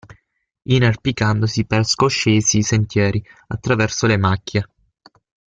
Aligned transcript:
Inerpicandosi 0.63 1.67
per 1.67 1.85
scoscesi 1.85 2.63
sentieri, 2.63 3.23
attraverso 3.49 4.07
le 4.07 4.17
macchie. 4.17 4.65